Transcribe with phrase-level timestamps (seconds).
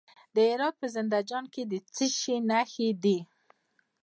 [0.35, 3.17] د هرات په زنده جان کې د څه شي نښې دي؟